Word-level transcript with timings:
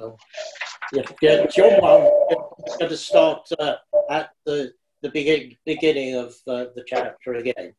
Oh. 0.00 0.16
Yeah, 0.92 1.02
yeah, 1.20 1.46
John 1.46 1.80
1, 1.80 2.78
going 2.78 2.90
to 2.90 2.96
start 2.96 3.48
uh, 3.58 3.76
at 4.10 4.30
the, 4.44 4.72
the 5.02 5.10
begin, 5.10 5.56
beginning 5.64 6.14
of 6.14 6.34
uh, 6.46 6.66
the 6.74 6.84
chapter 6.86 7.34
again. 7.34 7.74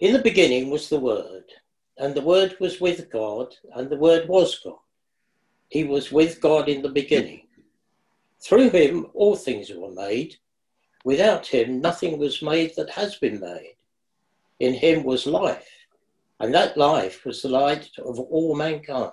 In 0.00 0.12
the 0.12 0.22
beginning 0.22 0.70
was 0.70 0.88
the 0.88 0.98
Word, 0.98 1.44
and 1.98 2.14
the 2.14 2.22
Word 2.22 2.56
was 2.60 2.80
with 2.80 3.10
God, 3.10 3.54
and 3.74 3.88
the 3.88 3.96
Word 3.96 4.28
was 4.28 4.58
God. 4.64 4.78
He 5.68 5.84
was 5.84 6.10
with 6.10 6.40
God 6.40 6.68
in 6.68 6.82
the 6.82 6.88
beginning. 6.88 7.46
Through 8.42 8.70
him, 8.70 9.06
all 9.14 9.36
things 9.36 9.70
were 9.70 9.92
made. 9.92 10.36
Without 11.04 11.46
him, 11.46 11.80
nothing 11.80 12.18
was 12.18 12.42
made 12.42 12.74
that 12.76 12.90
has 12.90 13.16
been 13.16 13.38
made. 13.40 13.76
In 14.58 14.74
him 14.74 15.04
was 15.04 15.26
life, 15.26 15.70
and 16.40 16.52
that 16.54 16.76
life 16.76 17.24
was 17.24 17.42
the 17.42 17.48
light 17.48 17.90
of 17.98 18.18
all 18.18 18.56
mankind. 18.56 19.12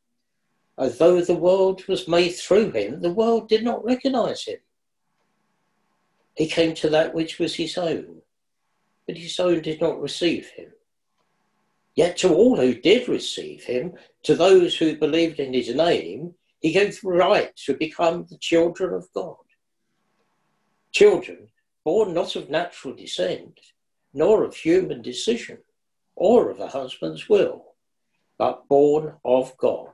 although 0.81 1.21
the 1.21 1.35
world 1.35 1.87
was 1.87 2.07
made 2.07 2.31
through 2.31 2.71
him, 2.71 3.01
the 3.01 3.13
world 3.13 3.47
did 3.47 3.63
not 3.63 3.85
recognize 3.85 4.45
him. 4.45 4.57
He 6.35 6.47
came 6.47 6.73
to 6.75 6.89
that 6.89 7.13
which 7.13 7.37
was 7.37 7.53
his 7.53 7.77
own, 7.77 8.23
but 9.05 9.15
his 9.15 9.39
own 9.39 9.61
did 9.61 9.79
not 9.79 10.01
receive 10.01 10.49
him. 10.49 10.71
Yet 11.93 12.17
to 12.17 12.33
all 12.33 12.57
who 12.57 12.73
did 12.73 13.07
receive 13.07 13.63
him, 13.63 13.93
to 14.23 14.33
those 14.33 14.75
who 14.75 14.97
believed 14.97 15.39
in 15.39 15.53
his 15.53 15.73
name, 15.75 16.33
he 16.61 16.71
gave 16.71 16.99
the 16.99 17.09
right 17.09 17.55
to 17.57 17.75
become 17.75 18.25
the 18.27 18.39
children 18.39 18.95
of 18.95 19.07
God. 19.13 19.35
Children 20.91 21.49
born 21.83 22.15
not 22.15 22.35
of 22.35 22.49
natural 22.49 22.95
descent, 22.95 23.59
nor 24.15 24.43
of 24.43 24.55
human 24.55 25.03
decision, 25.03 25.59
or 26.15 26.49
of 26.49 26.59
a 26.59 26.67
husband's 26.67 27.29
will, 27.29 27.75
but 28.39 28.67
born 28.67 29.13
of 29.23 29.55
God. 29.57 29.93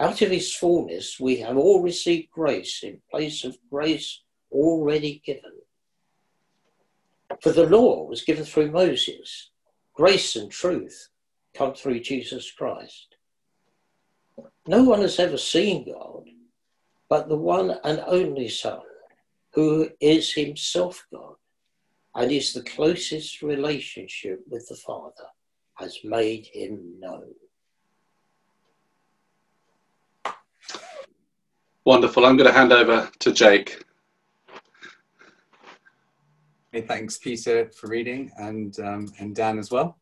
Out 0.00 0.22
of 0.22 0.30
his 0.30 0.54
fullness, 0.54 1.18
we 1.18 1.38
have 1.38 1.56
all 1.56 1.82
received 1.82 2.30
grace 2.30 2.82
in 2.84 3.00
place 3.10 3.42
of 3.44 3.58
grace 3.68 4.22
already 4.52 5.20
given. 5.24 5.52
For 7.42 7.50
the 7.50 7.66
law 7.66 8.04
was 8.04 8.22
given 8.22 8.44
through 8.44 8.70
Moses, 8.70 9.50
grace 9.94 10.36
and 10.36 10.50
truth 10.50 11.08
come 11.54 11.74
through 11.74 12.00
Jesus 12.00 12.50
Christ. 12.52 13.16
No 14.66 14.84
one 14.84 15.00
has 15.00 15.18
ever 15.18 15.36
seen 15.36 15.90
God, 15.92 16.24
but 17.08 17.28
the 17.28 17.36
one 17.36 17.78
and 17.82 18.02
only 18.06 18.48
Son, 18.48 18.80
who 19.54 19.90
is 20.00 20.32
himself 20.32 21.06
God 21.12 21.34
and 22.14 22.30
is 22.30 22.52
the 22.52 22.62
closest 22.62 23.42
relationship 23.42 24.42
with 24.48 24.68
the 24.68 24.76
Father, 24.76 25.26
has 25.74 25.98
made 26.04 26.46
him 26.46 26.94
known. 27.00 27.34
Wonderful. 31.88 32.26
I'm 32.26 32.36
going 32.36 32.46
to 32.46 32.52
hand 32.52 32.70
over 32.70 33.10
to 33.20 33.32
Jake. 33.32 33.82
Hey, 36.70 36.82
thanks, 36.82 37.16
Peter, 37.16 37.70
for 37.70 37.86
reading, 37.86 38.30
and 38.36 38.78
um, 38.80 39.10
and 39.18 39.34
Dan 39.34 39.58
as 39.58 39.70
well. 39.70 39.96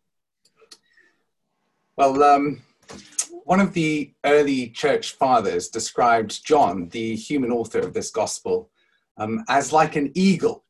Well, 1.94 2.24
um, 2.24 2.60
one 3.44 3.60
of 3.60 3.72
the 3.72 4.12
early 4.24 4.70
church 4.70 5.12
fathers 5.12 5.68
described 5.68 6.44
John, 6.44 6.88
the 6.88 7.14
human 7.14 7.52
author 7.52 7.78
of 7.78 7.94
this 7.94 8.10
gospel, 8.10 8.68
um, 9.16 9.44
as 9.48 9.72
like 9.72 9.94
an 9.94 10.10
eagle, 10.16 10.64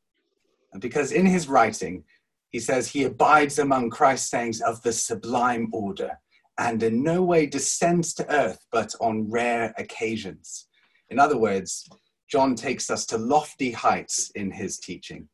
because 0.81 1.13
in 1.13 1.25
his 1.25 1.49
writing, 1.49 2.05
he 2.51 2.61
says 2.61 2.89
he 2.89 3.05
abides 3.05 3.59
among 3.59 3.89
Christ's 3.89 4.29
sayings 4.29 4.61
of 4.61 4.83
the 4.83 4.93
sublime 4.93 5.71
order, 5.73 6.19
and 6.59 6.83
in 6.83 7.03
no 7.03 7.23
way 7.23 7.47
descends 7.47 8.13
to 8.13 8.31
earth, 8.31 8.67
but 8.71 8.95
on 9.01 9.31
rare 9.31 9.73
occasions. 9.79 10.67
In 11.11 11.19
other 11.19 11.37
words, 11.37 11.89
John 12.29 12.55
takes 12.55 12.91
us 12.91 13.07
to 13.07 13.19
lofty 13.19 13.71
heights 13.71 14.31
in 14.35 14.51
his 14.51 14.79
teaching 14.79 15.29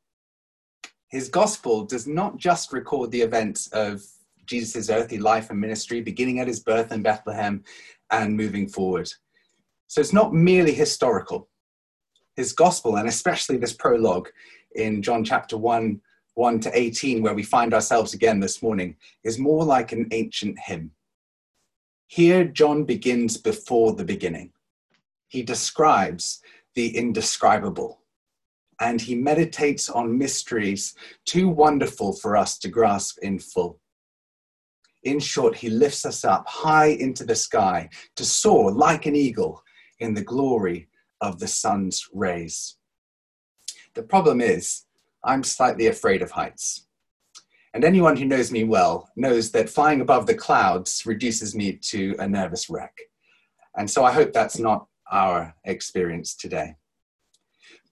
his 1.12 1.28
gospel 1.28 1.84
does 1.84 2.06
not 2.06 2.38
just 2.38 2.72
record 2.72 3.10
the 3.10 3.20
events 3.20 3.68
of 3.68 4.02
Jesus' 4.46 4.88
earthly 4.88 5.18
life 5.18 5.50
and 5.50 5.60
ministry, 5.60 6.00
beginning 6.00 6.40
at 6.40 6.48
his 6.48 6.60
birth 6.60 6.90
in 6.90 7.02
Bethlehem 7.02 7.62
and 8.10 8.34
moving 8.34 8.66
forward. 8.66 9.12
So 9.88 10.00
it's 10.00 10.14
not 10.14 10.32
merely 10.32 10.72
historical. 10.72 11.50
His 12.34 12.54
gospel, 12.54 12.96
and 12.96 13.08
especially 13.08 13.58
this 13.58 13.74
prologue 13.74 14.30
in 14.74 15.02
John 15.02 15.22
chapter 15.22 15.58
1, 15.58 16.00
1 16.32 16.60
to 16.60 16.70
18, 16.76 17.22
where 17.22 17.34
we 17.34 17.42
find 17.42 17.74
ourselves 17.74 18.14
again 18.14 18.40
this 18.40 18.62
morning, 18.62 18.96
is 19.22 19.38
more 19.38 19.66
like 19.66 19.92
an 19.92 20.08
ancient 20.12 20.58
hymn. 20.58 20.92
Here, 22.06 22.44
John 22.44 22.84
begins 22.84 23.36
before 23.36 23.92
the 23.92 24.04
beginning. 24.04 24.50
He 25.32 25.42
describes 25.42 26.42
the 26.74 26.94
indescribable 26.94 28.02
and 28.78 29.00
he 29.00 29.14
meditates 29.14 29.88
on 29.88 30.18
mysteries 30.18 30.94
too 31.24 31.48
wonderful 31.48 32.12
for 32.12 32.36
us 32.36 32.58
to 32.58 32.68
grasp 32.68 33.16
in 33.22 33.38
full. 33.38 33.80
In 35.04 35.18
short, 35.18 35.56
he 35.56 35.70
lifts 35.70 36.04
us 36.04 36.22
up 36.26 36.46
high 36.46 36.88
into 36.88 37.24
the 37.24 37.34
sky 37.34 37.88
to 38.16 38.26
soar 38.26 38.72
like 38.72 39.06
an 39.06 39.16
eagle 39.16 39.62
in 40.00 40.12
the 40.12 40.22
glory 40.22 40.90
of 41.22 41.38
the 41.38 41.48
sun's 41.48 42.06
rays. 42.12 42.76
The 43.94 44.02
problem 44.02 44.42
is, 44.42 44.84
I'm 45.24 45.44
slightly 45.44 45.86
afraid 45.86 46.20
of 46.20 46.32
heights. 46.32 46.88
And 47.72 47.86
anyone 47.86 48.18
who 48.18 48.26
knows 48.26 48.52
me 48.52 48.64
well 48.64 49.08
knows 49.16 49.50
that 49.52 49.70
flying 49.70 50.02
above 50.02 50.26
the 50.26 50.34
clouds 50.34 51.06
reduces 51.06 51.54
me 51.54 51.78
to 51.84 52.16
a 52.18 52.28
nervous 52.28 52.68
wreck. 52.68 52.94
And 53.78 53.90
so 53.90 54.04
I 54.04 54.12
hope 54.12 54.34
that's 54.34 54.58
not 54.58 54.88
our 55.12 55.54
experience 55.64 56.34
today. 56.34 56.74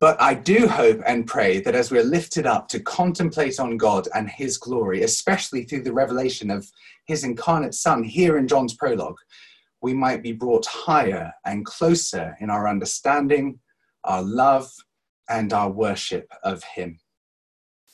But 0.00 0.20
I 0.20 0.32
do 0.32 0.66
hope 0.66 1.02
and 1.06 1.26
pray 1.26 1.60
that 1.60 1.74
as 1.74 1.90
we're 1.90 2.02
lifted 2.02 2.46
up 2.46 2.68
to 2.68 2.80
contemplate 2.80 3.60
on 3.60 3.76
God 3.76 4.08
and 4.14 4.30
His 4.30 4.56
glory, 4.56 5.02
especially 5.02 5.64
through 5.64 5.82
the 5.82 5.92
revelation 5.92 6.50
of 6.50 6.66
His 7.04 7.22
incarnate 7.22 7.74
Son 7.74 8.02
here 8.02 8.38
in 8.38 8.48
John's 8.48 8.74
prologue, 8.74 9.18
we 9.82 9.92
might 9.92 10.22
be 10.22 10.32
brought 10.32 10.66
higher 10.66 11.32
and 11.44 11.66
closer 11.66 12.34
in 12.40 12.48
our 12.48 12.66
understanding, 12.66 13.60
our 14.04 14.22
love, 14.22 14.70
and 15.28 15.52
our 15.52 15.70
worship 15.70 16.32
of 16.42 16.64
Him. 16.64 16.98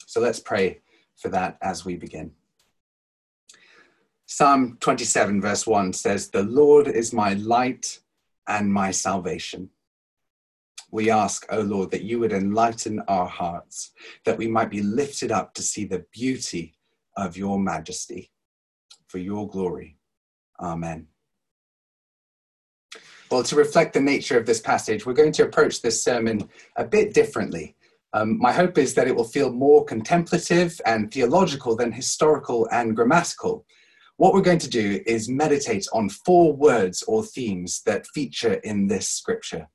So 0.06 0.20
let's 0.20 0.40
pray 0.40 0.80
for 1.16 1.28
that 1.30 1.58
as 1.60 1.84
we 1.84 1.96
begin. 1.96 2.30
Psalm 4.26 4.76
27, 4.80 5.40
verse 5.40 5.66
1 5.66 5.92
says, 5.92 6.28
The 6.28 6.42
Lord 6.42 6.88
is 6.88 7.12
my 7.12 7.34
light 7.34 8.00
and 8.48 8.72
my 8.72 8.90
salvation 8.90 9.70
we 10.90 11.10
ask, 11.10 11.46
O 11.50 11.60
Lord, 11.60 11.90
that 11.90 12.04
you 12.04 12.18
would 12.20 12.32
enlighten 12.32 13.02
our 13.08 13.26
hearts, 13.26 13.92
that 14.24 14.38
we 14.38 14.46
might 14.46 14.70
be 14.70 14.82
lifted 14.82 15.32
up 15.32 15.54
to 15.54 15.62
see 15.62 15.84
the 15.84 16.04
beauty 16.12 16.74
of 17.16 17.36
your 17.36 17.58
majesty 17.58 18.30
for 19.08 19.18
your 19.18 19.48
glory. 19.48 19.98
Amen. 20.60 21.08
Well, 23.30 23.42
to 23.42 23.56
reflect 23.56 23.94
the 23.94 24.00
nature 24.00 24.38
of 24.38 24.46
this 24.46 24.60
passage, 24.60 25.04
we're 25.04 25.12
going 25.12 25.32
to 25.32 25.44
approach 25.44 25.82
this 25.82 26.02
sermon 26.02 26.48
a 26.76 26.84
bit 26.84 27.12
differently. 27.12 27.74
Um, 28.12 28.38
my 28.38 28.52
hope 28.52 28.78
is 28.78 28.94
that 28.94 29.08
it 29.08 29.16
will 29.16 29.24
feel 29.24 29.52
more 29.52 29.84
contemplative 29.84 30.80
and 30.86 31.12
theological 31.12 31.76
than 31.76 31.92
historical 31.92 32.68
and 32.70 32.94
grammatical. 32.94 33.66
What 34.18 34.32
we're 34.32 34.40
going 34.40 34.58
to 34.58 34.68
do 34.68 35.02
is 35.06 35.28
meditate 35.28 35.86
on 35.92 36.08
four 36.08 36.54
words 36.54 37.02
or 37.02 37.22
themes 37.22 37.82
that 37.84 38.06
feature 38.14 38.54
in 38.54 38.88
this 38.88 39.08
scripture. 39.08 39.68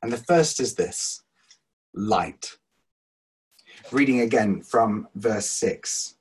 And 0.00 0.12
the 0.12 0.18
first 0.18 0.60
is 0.60 0.74
this 0.74 1.22
light. 1.92 2.56
Reading 3.90 4.20
again 4.20 4.62
from 4.62 5.08
verse 5.16 5.46
6. 5.46 6.16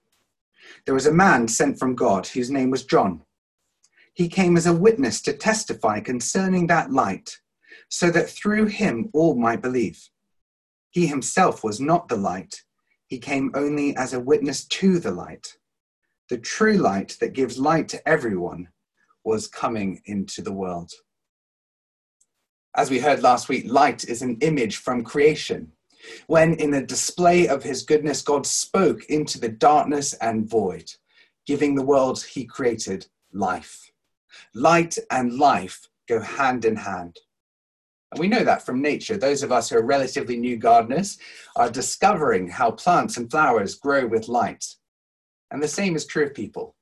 There 0.85 0.95
was 0.95 1.05
a 1.05 1.13
man 1.13 1.47
sent 1.47 1.77
from 1.77 1.95
God 1.95 2.25
whose 2.25 2.49
name 2.49 2.71
was 2.71 2.85
John. 2.85 3.21
He 4.13 4.27
came 4.27 4.57
as 4.57 4.65
a 4.65 4.73
witness 4.73 5.21
to 5.21 5.33
testify 5.33 5.99
concerning 5.99 6.67
that 6.67 6.91
light, 6.91 7.37
so 7.87 8.09
that 8.11 8.29
through 8.29 8.65
him 8.65 9.09
all 9.13 9.35
might 9.35 9.61
believe. 9.61 10.09
He 10.89 11.07
himself 11.07 11.63
was 11.63 11.79
not 11.79 12.07
the 12.07 12.17
light, 12.17 12.63
he 13.07 13.19
came 13.19 13.51
only 13.53 13.95
as 13.95 14.13
a 14.13 14.19
witness 14.19 14.65
to 14.65 14.99
the 14.99 15.11
light 15.11 15.57
the 16.31 16.37
true 16.37 16.75
light 16.77 17.17
that 17.19 17.33
gives 17.33 17.59
light 17.59 17.89
to 17.89 18.07
everyone 18.07 18.69
was 19.25 19.49
coming 19.49 20.01
into 20.05 20.41
the 20.41 20.53
world. 20.53 20.89
As 22.73 22.89
we 22.89 22.99
heard 22.99 23.21
last 23.21 23.49
week, 23.49 23.65
light 23.69 24.05
is 24.05 24.21
an 24.21 24.37
image 24.39 24.77
from 24.77 25.03
creation. 25.03 25.73
When, 26.27 26.53
in 26.53 26.73
a 26.73 26.85
display 26.85 27.49
of 27.49 27.63
his 27.63 27.83
goodness, 27.83 28.21
God 28.21 28.47
spoke 28.47 29.03
into 29.09 29.41
the 29.41 29.49
darkness 29.49 30.13
and 30.13 30.49
void, 30.49 30.89
giving 31.45 31.75
the 31.75 31.83
world 31.83 32.23
he 32.23 32.45
created 32.45 33.07
life. 33.33 33.91
Light 34.55 34.97
and 35.11 35.37
life 35.37 35.89
go 36.07 36.21
hand 36.21 36.63
in 36.63 36.77
hand. 36.77 37.19
And 38.13 38.21
we 38.21 38.29
know 38.29 38.45
that 38.45 38.65
from 38.65 38.81
nature. 38.81 39.17
Those 39.17 39.43
of 39.43 39.51
us 39.51 39.69
who 39.69 39.79
are 39.79 39.85
relatively 39.85 40.37
new 40.37 40.55
gardeners 40.55 41.17
are 41.57 41.69
discovering 41.69 42.47
how 42.47 42.71
plants 42.71 43.17
and 43.17 43.29
flowers 43.29 43.75
grow 43.75 44.07
with 44.07 44.29
light. 44.29 44.65
And 45.51 45.61
the 45.61 45.67
same 45.67 45.95
is 45.95 46.05
true 46.05 46.25
of 46.25 46.33
people, 46.33 46.75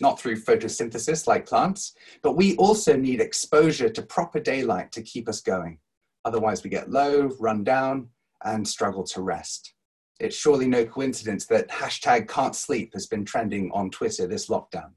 not 0.00 0.18
through 0.18 0.42
photosynthesis 0.42 1.26
like 1.26 1.46
plants, 1.46 1.94
but 2.22 2.36
we 2.36 2.56
also 2.56 2.96
need 2.96 3.20
exposure 3.20 3.90
to 3.90 4.02
proper 4.02 4.40
daylight 4.40 4.90
to 4.92 5.02
keep 5.02 5.28
us 5.28 5.40
going. 5.40 5.78
Otherwise, 6.24 6.64
we 6.64 6.70
get 6.70 6.90
low, 6.90 7.30
run 7.38 7.62
down, 7.62 8.08
and 8.44 8.66
struggle 8.66 9.04
to 9.04 9.22
rest. 9.22 9.74
It's 10.18 10.36
surely 10.36 10.66
no 10.66 10.84
coincidence 10.86 11.46
that 11.46 11.68
hashtag 11.68 12.26
can't 12.26 12.56
sleep 12.56 12.94
has 12.94 13.06
been 13.06 13.24
trending 13.24 13.70
on 13.72 13.90
Twitter 13.90 14.26
this 14.26 14.48
lockdown. 14.48 14.92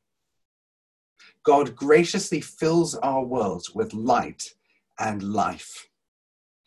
God 1.44 1.76
graciously 1.76 2.42
fills 2.42 2.96
our 2.96 3.24
world 3.24 3.66
with 3.76 3.94
light 3.94 4.54
and 4.98 5.22
life 5.22 5.89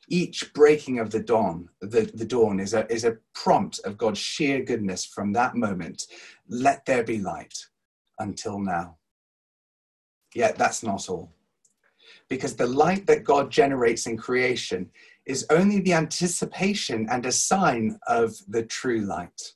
each 0.08 0.52
breaking 0.52 0.98
of 0.98 1.10
the 1.10 1.20
dawn, 1.20 1.68
the, 1.80 2.10
the 2.14 2.24
dawn 2.24 2.60
is 2.60 2.74
a, 2.74 2.90
is 2.92 3.04
a 3.04 3.18
prompt 3.34 3.80
of 3.84 3.98
God's 3.98 4.18
sheer 4.18 4.62
goodness 4.62 5.04
from 5.04 5.32
that 5.32 5.54
moment. 5.54 6.06
Let 6.48 6.84
there 6.84 7.04
be 7.04 7.18
light 7.18 7.66
until 8.18 8.58
now. 8.58 8.96
Yet 10.34 10.56
that's 10.56 10.82
not 10.82 11.08
all. 11.08 11.32
Because 12.28 12.56
the 12.56 12.66
light 12.66 13.06
that 13.06 13.24
God 13.24 13.50
generates 13.50 14.06
in 14.06 14.16
creation 14.16 14.90
is 15.26 15.46
only 15.50 15.80
the 15.80 15.94
anticipation 15.94 17.06
and 17.10 17.26
a 17.26 17.32
sign 17.32 17.98
of 18.06 18.34
the 18.48 18.62
true 18.64 19.00
light. 19.00 19.54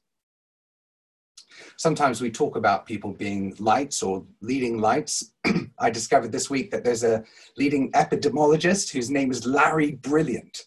Sometimes 1.77 2.21
we 2.21 2.31
talk 2.31 2.57
about 2.57 2.87
people 2.87 3.13
being 3.13 3.55
lights 3.59 4.03
or 4.03 4.25
leading 4.41 4.79
lights. 4.79 5.33
I 5.79 5.91
discovered 5.91 6.33
this 6.33 6.51
week 6.51 6.71
that 6.71 6.85
there's 6.85 7.05
a 7.05 7.25
leading 7.57 7.93
epidemiologist 7.93 8.91
whose 8.91 9.11
name 9.11 9.31
is 9.31 9.47
Larry 9.47 9.93
Brilliant. 9.93 10.65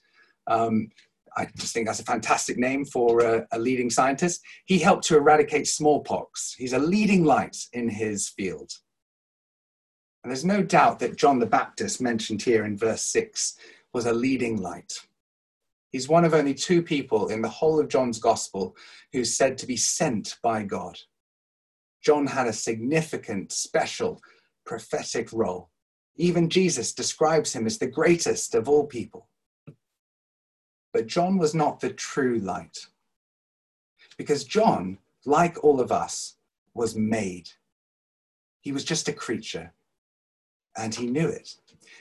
Um, 0.48 0.90
I 1.36 1.48
just 1.58 1.74
think 1.74 1.88
that's 1.88 2.00
a 2.00 2.06
fantastic 2.06 2.58
name 2.58 2.86
for 2.86 3.22
a, 3.22 3.48
a, 3.52 3.60
leading 3.60 3.90
scientist. 3.90 4.42
He 4.66 4.80
helped 4.80 5.06
to 5.06 5.18
eradicate 5.18 5.68
smallpox. 5.68 6.56
He's 6.58 6.74
a 6.74 6.80
leading 6.80 7.24
light 7.24 7.56
in 7.74 7.88
his 7.88 8.30
field. 8.30 8.72
And 10.24 10.32
there's 10.32 10.46
no 10.46 10.62
doubt 10.62 11.00
that 11.00 11.16
John 11.16 11.40
the 11.40 11.46
Baptist, 11.46 12.02
mentioned 12.02 12.42
here 12.42 12.66
in 12.66 12.78
verse 12.78 13.04
6, 13.04 13.56
was 13.94 14.06
a 14.06 14.14
leading 14.14 14.62
light. 14.62 14.94
He's 15.92 16.08
one 16.08 16.24
of 16.24 16.34
only 16.34 16.54
two 16.54 16.82
people 16.84 17.30
in 17.30 17.42
the 17.42 17.50
whole 17.50 17.80
of 17.80 17.88
John's 17.88 18.20
gospel 18.20 18.76
who's 19.12 19.36
said 19.36 19.58
to 19.58 19.66
be 19.66 19.78
sent 19.78 20.38
by 20.44 20.64
God. 20.64 20.98
John 22.04 22.28
had 22.28 22.48
a 22.48 22.54
significant, 22.54 23.52
special, 23.52 24.22
prophetic 24.66 25.34
role. 25.34 25.70
Even 26.16 26.50
Jesus 26.50 26.94
describes 26.94 27.54
him 27.54 27.66
as 27.66 27.78
the 27.78 27.88
greatest 27.88 28.56
of 28.56 28.70
all 28.70 28.86
people. 28.86 29.28
But 30.94 31.08
John 31.08 31.38
was 31.38 31.56
not 31.56 31.80
the 31.80 31.92
true 31.92 32.40
light. 32.40 32.86
Because 34.18 34.44
John, 34.44 34.98
like 35.26 35.64
all 35.64 35.80
of 35.80 35.92
us, 35.92 36.36
was 36.74 36.96
made. 36.96 37.50
He 38.62 38.72
was 38.72 38.84
just 38.84 39.08
a 39.08 39.14
creature, 39.14 39.74
and 40.78 40.94
he 40.94 41.08
knew 41.08 41.28
it. 41.28 41.56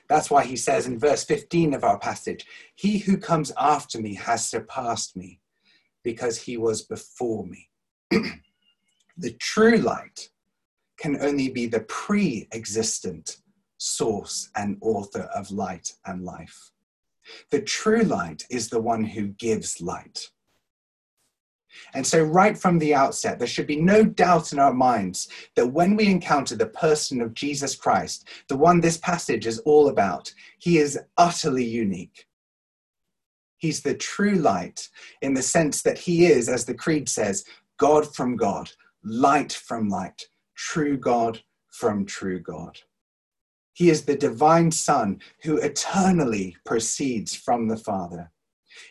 That's 0.09 0.31
why 0.31 0.45
he 0.45 0.57
says 0.57 0.87
in 0.87 0.99
verse 0.99 1.25
15 1.25 1.75
of 1.75 1.85
our 1.85 1.99
passage, 1.99 2.47
He 2.75 2.99
who 2.99 3.17
comes 3.17 3.53
after 3.59 4.01
me 4.01 4.15
has 4.15 4.49
surpassed 4.49 5.17
me 5.17 5.41
because 6.03 6.39
he 6.39 6.57
was 6.57 6.83
before 6.83 7.47
me. 7.47 7.69
the 8.11 9.33
true 9.39 9.77
light 9.77 10.31
can 10.99 11.21
only 11.21 11.49
be 11.49 11.67
the 11.67 11.81
pre 11.81 12.49
existent 12.53 13.39
source 13.79 14.51
and 14.57 14.77
author 14.81 15.29
of 15.35 15.51
light 15.51 15.93
and 16.07 16.25
life. 16.25 16.71
The 17.51 17.63
true 17.63 18.03
light 18.03 18.45
is 18.51 18.69
the 18.69 18.81
one 18.81 19.05
who 19.05 19.29
gives 19.29 19.81
light. 19.81 20.31
And 21.95 22.07
so, 22.07 22.23
right 22.23 22.57
from 22.57 22.79
the 22.79 22.95
outset, 22.95 23.39
there 23.39 23.49
should 23.49 23.67
be 23.67 23.81
no 23.81 24.05
doubt 24.05 24.53
in 24.53 24.59
our 24.59 24.73
minds 24.73 25.29
that 25.57 25.67
when 25.67 25.97
we 25.97 26.07
encounter 26.07 26.57
the 26.57 26.67
person 26.67 27.21
of 27.21 27.35
Jesus 27.35 27.75
Christ, 27.75 28.29
the 28.49 28.57
one 28.57 28.81
this 28.81 28.97
passage 28.99 29.47
is 29.47 29.59
all 29.61 29.89
about, 29.89 30.33
he 30.59 30.79
is 30.79 30.99
utterly 31.17 31.65
unique. 31.65 32.27
He's 33.59 33.83
the 33.83 33.95
true 33.95 34.37
light 34.37 34.89
in 35.21 35.35
the 35.35 35.43
sense 35.43 35.83
that 35.83 35.99
he 35.99 36.27
is, 36.27 36.49
as 36.49 36.65
the 36.65 36.75
Creed 36.75 37.09
says, 37.09 37.45
God 37.79 38.15
from 38.15 38.37
God, 38.37 38.71
light 39.05 39.53
from 39.53 39.89
light, 39.89 40.23
true 40.55 40.97
God 40.97 41.43
from 41.71 42.07
true 42.07 42.41
God. 42.41 42.79
He 43.73 43.91
is 43.91 44.05
the 44.05 44.17
divine 44.17 44.71
Son 44.73 45.21
who 45.43 45.59
eternally 45.59 46.57
proceeds 46.65 47.35
from 47.35 47.69
the 47.69 47.77
Father 47.77 48.31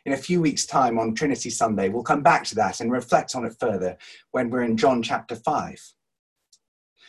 in 0.05 0.13
a 0.13 0.17
few 0.17 0.41
weeks' 0.41 0.65
time 0.65 0.97
on 0.97 1.13
Trinity 1.13 1.49
Sunday. 1.49 1.89
We'll 1.89 2.03
come 2.03 2.23
back 2.23 2.43
to 2.45 2.55
that 2.55 2.79
and 2.79 2.91
reflect 2.91 3.35
on 3.35 3.45
it 3.45 3.55
further 3.59 3.97
when 4.31 4.49
we're 4.49 4.63
in 4.63 4.77
John 4.77 5.01
chapter 5.03 5.35
5. 5.35 5.93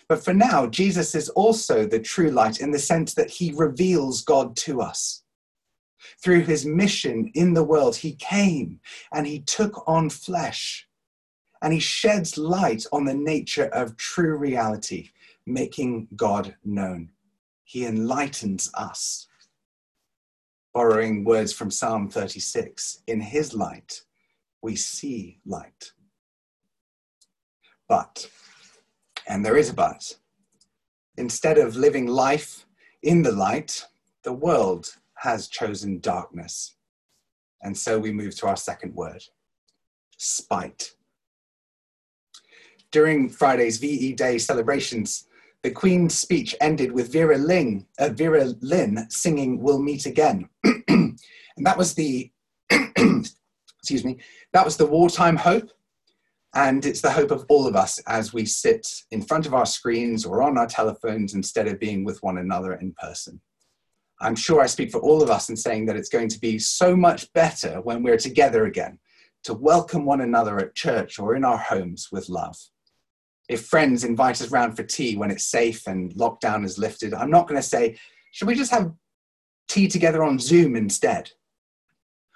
But 0.09 0.25
for 0.25 0.33
now, 0.33 0.67
Jesus 0.67 1.15
is 1.15 1.29
also 1.31 1.87
the 1.87 2.01
true 2.01 2.31
light 2.31 2.61
in 2.61 2.71
the 2.71 2.79
sense 2.79 3.15
that 3.15 3.31
he 3.31 3.53
reveals 3.53 4.23
God 4.23 4.57
to 4.57 4.81
us. 4.81 5.23
Through 6.23 6.43
his 6.43 6.65
mission 6.65 7.31
in 7.35 7.53
the 7.55 7.65
world, 7.65 7.97
he 7.97 8.15
came 8.15 8.81
and 9.13 9.27
he 9.27 9.41
took 9.41 9.87
on 9.87 10.11
flesh 10.11 10.89
and 11.61 11.73
he 11.73 11.81
sheds 11.81 12.39
light 12.39 12.87
on 12.93 13.05
the 13.05 13.15
nature 13.15 13.67
of 13.67 13.97
true 13.97 14.37
reality, 14.37 15.11
making 15.47 16.09
God 16.17 16.57
known. 16.65 17.11
He 17.65 17.85
enlightens 17.85 18.71
us 18.75 19.28
borrowing 20.73 21.25
words 21.25 21.53
from 21.53 21.71
Psalm 21.71 22.09
36 22.09 23.03
in 23.07 23.21
his 23.21 23.55
light, 23.55 24.03
we 24.63 24.77
see 24.77 25.41
light. 25.47 25.93
But, 27.89 28.29
and 29.27 29.45
there 29.45 29.57
is 29.57 29.71
a 29.71 29.75
but, 29.75 30.17
instead 31.17 31.59
of 31.59 31.77
living 31.77 32.07
life 32.07 32.67
in 33.03 33.23
the 33.23 33.33
light, 33.33 33.87
the 34.25 34.33
world 34.33 34.95
has 35.15 35.49
chosen 35.49 36.01
darkness. 36.01 36.75
And 37.63 37.77
so 37.77 37.99
we 37.99 38.13
move 38.13 38.37
to 38.37 38.47
our 38.47 38.57
second 38.57 38.95
word 38.95 39.25
spite. 40.17 40.93
During 42.91 43.29
Friday's 43.29 43.79
VE 43.79 44.15
Day 44.15 44.39
celebrations, 44.39 45.28
the 45.63 45.71
Queen's 45.71 46.17
speech 46.17 46.55
ended 46.61 46.93
with 46.93 47.13
Vera, 47.13 47.37
Ling, 47.37 47.87
uh, 47.99 48.11
Vera 48.11 48.53
Lynn 48.61 49.07
singing 49.11 49.61
We'll 49.61 49.81
Meet 49.81 50.07
Again. 50.07 50.49
and 50.65 51.19
that 51.59 51.77
was 51.77 51.95
the, 51.95 52.31
excuse 52.71 54.05
me, 54.05 54.19
that 54.53 54.65
was 54.65 54.77
the 54.77 54.87
wartime 54.87 55.37
hope. 55.37 55.71
And 56.55 56.87
it's 56.87 57.03
the 57.03 57.11
hope 57.11 57.31
of 57.31 57.45
all 57.49 57.67
of 57.67 57.77
us 57.77 57.99
as 58.07 58.33
we 58.33 58.47
sit 58.47 58.87
in 59.11 59.21
front 59.21 59.47
of 59.47 59.53
our 59.53 59.67
screens 59.67 60.25
or 60.25 60.43
on 60.43 60.57
our 60.57 60.67
telephones 60.67 61.35
instead 61.35 61.69
of 61.69 61.79
being 61.79 62.05
with 62.05 62.23
one 62.23 62.39
another 62.39 62.75
in 62.75 62.95
person. 62.95 63.41
I'm 64.21 64.35
sure 64.35 64.61
I 64.61 64.67
speak 64.67 64.91
for 64.91 65.01
all 65.01 65.23
of 65.23 65.31
us 65.31 65.51
in 65.51 65.57
saying 65.57 65.87
that 65.87 65.97
it's 65.97 66.09
going 66.09 66.29
to 66.31 66.41
be 66.41 66.59
so 66.59 66.97
much 66.97 67.33
better 67.35 67.81
when 67.83 68.03
we're 68.03 68.17
together 68.17 68.65
again 68.65 68.99
to 69.45 69.55
welcome 69.55 70.05
one 70.05 70.23
another 70.23 70.59
at 70.59 70.75
church 70.75 71.19
or 71.19 71.37
in 71.37 71.45
our 71.45 71.59
homes 71.59 72.09
with 72.11 72.29
love 72.29 72.57
if 73.49 73.67
friends 73.67 74.05
invite 74.05 74.41
us 74.41 74.51
round 74.51 74.77
for 74.77 74.83
tea 74.83 75.17
when 75.17 75.31
it's 75.31 75.45
safe 75.45 75.87
and 75.87 76.15
lockdown 76.15 76.65
is 76.65 76.79
lifted, 76.79 77.15
I'm 77.15 77.31
not 77.31 77.49
going 77.49 77.61
to 77.61 77.67
say, 77.67 77.99
should 78.33 78.47
we 78.47 78.55
just 78.55 78.71
have 78.71 78.93
tea 79.69 79.89
together 79.89 80.23
on 80.23 80.39
Zoom 80.39 80.77
instead? 80.77 81.31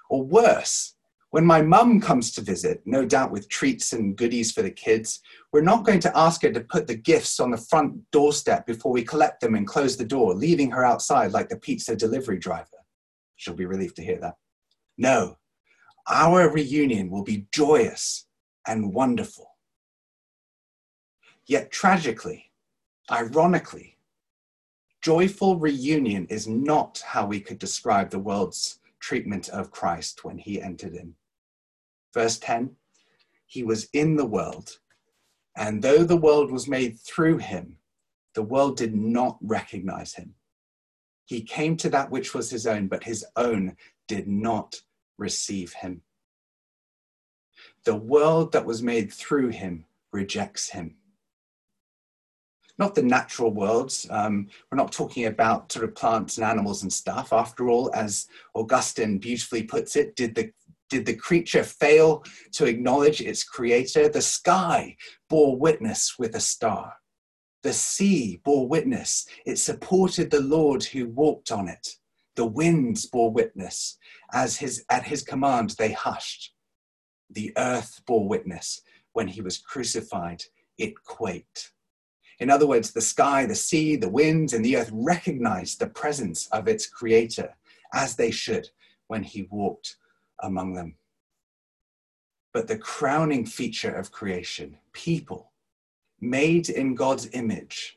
Or 0.09 0.23
worse, 0.23 0.95
When 1.33 1.47
my 1.47 1.62
mum 1.62 1.99
comes 1.99 2.31
to 2.33 2.42
visit, 2.42 2.83
no 2.85 3.07
doubt 3.07 3.31
with 3.31 3.49
treats 3.49 3.95
and 3.95 4.14
goodies 4.14 4.52
for 4.52 4.61
the 4.61 4.71
kids, 4.71 5.23
we're 5.50 5.62
not 5.62 5.87
going 5.87 6.00
to 6.00 6.14
ask 6.14 6.42
her 6.42 6.52
to 6.52 6.61
put 6.61 6.87
the 6.87 6.95
gifts 6.95 7.40
on 7.40 7.50
the 7.50 7.57
front 7.57 8.02
doorstep 8.11 8.66
before 8.66 8.92
we 8.92 9.02
collect 9.02 9.40
them 9.40 9.54
and 9.54 9.66
close 9.66 9.97
the 9.97 10.04
door, 10.04 10.35
leaving 10.35 10.71
her 10.71 10.85
outside 10.85 11.33
like 11.33 11.49
the 11.49 11.57
pizza 11.57 11.97
delivery 11.97 12.38
driver. 12.38 12.66
She'll 13.37 13.54
be 13.54 13.64
relieved 13.64 13.97
to 13.97 14.04
hear 14.04 14.19
that. 14.21 14.35
No, 14.99 15.38
our 16.07 16.52
reunion 16.52 17.09
will 17.11 17.25
be 17.25 17.47
joyous 17.50 18.26
and 18.66 18.92
wonderful. 18.92 19.51
Yet 21.47 21.73
tragically, 21.73 22.53
ironically, 23.11 23.99
joyful 25.01 25.59
reunion 25.59 26.27
is 26.27 26.47
not 26.47 27.03
how 27.05 27.27
we 27.27 27.41
could 27.41 27.59
describe 27.59 28.11
the 28.11 28.19
world's 28.19 28.79
treatment 29.01 29.49
of 29.49 29.73
Christ 29.73 30.25
when 30.25 30.39
he 30.39 30.63
entered 30.63 30.95
in. 30.95 31.15
Verse 32.15 32.39
10 32.39 32.77
He 33.47 33.65
was 33.65 33.89
in 33.93 34.17
the 34.17 34.27
world, 34.27 34.79
and 35.57 35.83
though 35.83 36.05
the 36.05 36.17
world 36.17 36.53
was 36.53 36.69
made 36.69 37.01
through 37.01 37.39
him, 37.39 37.79
the 38.35 38.43
world 38.43 38.77
did 38.77 38.95
not 38.95 39.37
recognize 39.43 40.15
him. 40.15 40.35
He 41.25 41.43
came 41.43 41.77
to 41.79 41.91
that 41.91 42.11
which 42.11 42.35
was 42.35 42.51
his 42.51 42.67
own, 42.67 42.87
but 42.87 43.05
his 43.05 43.25
own 43.37 43.77
did 44.07 44.29
not 44.29 44.83
receive 45.19 45.73
him. 45.73 46.03
The 47.85 47.97
world 47.97 48.53
that 48.53 48.65
was 48.65 48.83
made 48.83 49.13
through 49.13 49.49
him 49.49 49.87
rejects 50.13 50.71
him. 50.71 50.97
Not 52.79 52.95
the 52.95 53.02
natural 53.02 53.52
worlds. 53.52 54.07
Um, 54.11 54.49
we're 54.71 54.76
not 54.76 54.93
talking 54.93 55.26
about 55.26 55.71
sort 55.71 55.85
of 55.85 55.95
plants 55.95 56.38
and 56.38 56.47
animals 56.47 56.83
and 56.83 56.93
stuff. 56.93 57.33
After 57.33 57.69
all, 57.69 57.91
as 57.95 58.26
Augustine 58.55 59.19
beautifully 59.19 59.62
puts 59.62 59.97
it, 59.97 60.17
did 60.17 60.35
the 60.35 60.50
did 60.93 61.07
the 61.07 61.17
creature 61.17 61.64
fail 61.64 62.23
to 62.52 62.67
acknowledge 62.67 63.23
its 63.23 63.45
creator? 63.45 64.11
The 64.11 64.21
sky 64.21 64.95
bore 65.31 65.57
witness 65.57 66.19
with 66.19 66.35
a 66.35 66.41
star. 66.41 66.93
The 67.62 67.73
sea 67.73 68.43
bore 68.45 68.69
witness. 68.69 69.26
It 69.47 69.59
supported 69.59 70.31
the 70.31 70.43
Lord 70.43 70.85
who 70.85 71.09
walked 71.09 71.50
on 71.50 71.69
it. 71.69 71.97
The 72.37 72.45
winds 72.45 73.07
bore 73.07 73.33
witness. 73.33 73.97
As 74.35 74.59
his, 74.59 74.85
at 74.91 75.05
his 75.05 75.23
command, 75.23 75.76
they 75.79 75.93
hushed. 75.93 76.52
The 77.31 77.52
earth 77.57 78.02
bore 78.07 78.29
witness. 78.29 78.83
When 79.14 79.29
he 79.29 79.41
was 79.41 79.57
crucified, 79.57 80.43
it 80.76 80.93
quaked. 81.05 81.73
In 82.43 82.51
other 82.51 82.67
words, 82.67 82.91
the 82.91 83.01
sky, 83.01 83.47
the 83.47 83.55
sea, 83.55 83.95
the 83.95 84.09
winds, 84.09 84.53
and 84.53 84.65
the 84.65 84.77
earth 84.77 84.91
recognized 84.93 85.79
the 85.79 85.87
presence 85.87 86.49
of 86.49 86.67
its 86.67 86.89
creator, 86.89 87.55
as 87.95 88.17
they 88.17 88.33
should 88.33 88.69
when 89.07 89.23
he 89.23 89.45
walked 89.45 89.95
among 90.43 90.75
them. 90.75 90.97
But 92.53 92.67
the 92.67 92.77
crowning 92.77 93.47
feature 93.47 93.95
of 93.95 94.11
creation, 94.11 94.77
people 94.93 95.53
made 96.21 96.69
in 96.69 96.97
God's 96.97 97.29
image, 97.33 97.97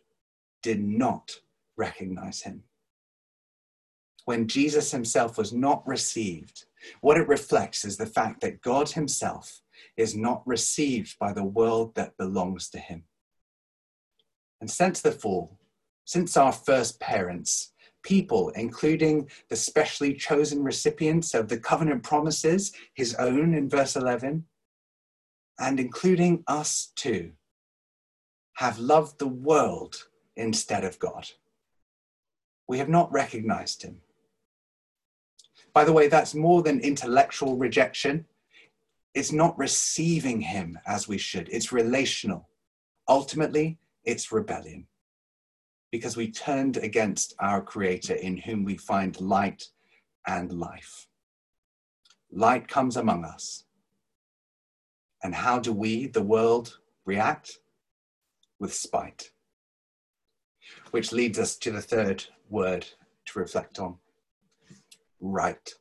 did 0.61 0.79
not 0.79 1.39
recognize 1.75 2.43
him. 2.43 2.61
When 4.25 4.47
Jesus 4.47 4.91
himself 4.91 5.39
was 5.39 5.53
not 5.53 5.81
received, 5.87 6.65
what 7.01 7.17
it 7.17 7.27
reflects 7.27 7.83
is 7.83 7.97
the 7.97 8.05
fact 8.05 8.41
that 8.41 8.61
God 8.61 8.91
himself 8.91 9.63
is 9.97 10.15
not 10.15 10.43
received 10.45 11.17
by 11.17 11.33
the 11.33 11.43
world 11.43 11.95
that 11.95 12.15
belongs 12.17 12.69
to 12.69 12.77
him. 12.77 13.05
And 14.65 14.71
since 14.71 14.99
the 14.99 15.11
fall, 15.11 15.59
since 16.05 16.35
our 16.35 16.51
first 16.51 16.99
parents 16.99 17.73
people, 18.01 18.49
including 18.55 19.29
the 19.47 19.55
specially 19.55 20.11
chosen 20.11 20.63
recipients 20.63 21.35
of 21.35 21.49
the 21.49 21.59
covenant 21.59 22.01
promises, 22.01 22.73
his 22.95 23.13
own 23.19 23.53
in 23.53 23.69
verse 23.69 23.95
11, 23.95 24.43
and 25.59 25.79
including 25.79 26.43
us 26.47 26.91
too, 26.95 27.33
have 28.55 28.79
loved 28.79 29.19
the 29.19 29.27
world 29.27 30.07
instead 30.35 30.83
of 30.83 30.97
God. 30.97 31.29
We 32.67 32.79
have 32.79 32.89
not 32.89 33.11
recognized 33.11 33.83
him. 33.83 34.01
By 35.75 35.85
the 35.85 35.93
way, 35.93 36.07
that's 36.07 36.33
more 36.33 36.63
than 36.63 36.79
intellectual 36.79 37.55
rejection. 37.55 38.25
It's 39.13 39.31
not 39.31 39.55
receiving 39.59 40.41
him 40.41 40.79
as 40.87 41.07
we 41.07 41.19
should, 41.19 41.49
it's 41.51 41.71
relational. 41.71 42.49
Ultimately, 43.07 43.77
it's 44.05 44.31
rebellion 44.31 44.87
because 45.91 46.17
we 46.17 46.29
turned 46.29 46.77
against 46.77 47.33
our 47.39 47.61
Creator 47.61 48.15
in 48.15 48.37
whom 48.37 48.63
we 48.65 48.77
find 48.77 49.19
light 49.21 49.63
and 50.27 50.51
life. 50.51 51.07
Light 52.31 52.67
comes 52.67 52.97
among 52.97 53.23
us. 53.23 53.63
And 55.23 55.33
how 55.33 55.59
do 55.59 55.71
we, 55.71 56.07
the 56.07 56.21
world, 56.21 56.79
react? 57.05 57.59
With 58.59 58.73
spite. 58.73 59.31
Which 60.91 61.11
leads 61.11 61.39
us 61.39 61.55
to 61.57 61.71
the 61.71 61.81
third 61.81 62.25
word 62.49 62.85
to 63.27 63.39
reflect 63.39 63.79
on 63.79 63.97
right. 65.21 65.73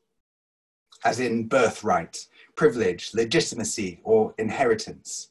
As 1.04 1.20
in 1.20 1.48
birthright, 1.48 2.26
privilege, 2.56 3.10
legitimacy, 3.14 4.00
or 4.04 4.34
inheritance. 4.38 5.30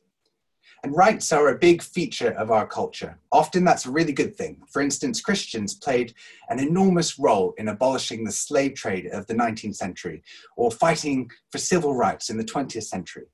And 0.84 0.96
rights 0.98 1.32
are 1.32 1.48
a 1.48 1.58
big 1.58 1.82
feature 1.82 2.32
of 2.32 2.52
our 2.52 2.68
culture. 2.68 3.18
Often 3.32 3.64
that's 3.64 3.86
a 3.86 3.92
really 3.92 4.12
good 4.12 4.36
thing. 4.36 4.62
For 4.70 4.82
instance, 4.82 5.22
Christians 5.22 5.76
played 5.76 6.14
an 6.50 6.60
enormous 6.60 7.18
role 7.18 7.54
in 7.58 7.70
abolishing 7.70 8.26
the 8.26 8.34
slave 8.34 8.74
trade 8.76 9.08
of 9.08 9.26
the 9.28 9.34
19th 9.34 9.78
century 9.78 10.22
or 10.58 10.72
fighting 10.72 11.32
for 11.52 11.58
civil 11.58 11.96
rights 11.96 12.30
in 12.30 12.38
the 12.38 12.44
20th 12.44 12.84
century. 12.84 13.28